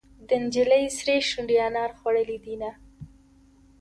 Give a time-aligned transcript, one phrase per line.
[0.27, 2.71] د نجلۍ سرې شونډې انار خوړلې دينهه.